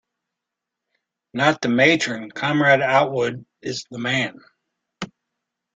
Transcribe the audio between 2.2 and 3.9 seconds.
Comrade Outwood is